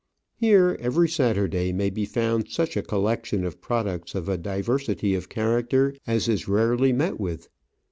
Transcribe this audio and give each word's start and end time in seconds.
Here 0.33 0.75
every 0.79 1.07
Saturday 1.07 1.71
may 1.71 1.91
be 1.91 2.05
found 2.05 2.49
such 2.49 2.75
a 2.75 2.81
collection 2.81 3.45
of 3.45 3.61
products 3.61 4.15
of 4.15 4.27
a 4.27 4.35
diversity 4.35 5.13
of 5.13 5.29
character 5.29 5.95
as 6.07 6.27
is 6.27 6.47
rarely 6.47 6.91
met 6.91 7.19
with. 7.19 7.49